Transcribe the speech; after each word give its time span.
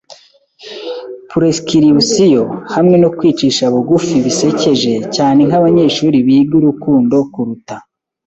prescription, 1.31 2.47
hamwe 2.73 2.95
no 3.03 3.09
kwicisha 3.17 3.63
bugufi 3.73 4.15
bisekeje, 4.25 4.93
cyane 5.15 5.39
nkabanyeshuri 5.49 6.17
biga 6.27 6.53
urukundo 6.59 7.15
kuruta 7.33 7.75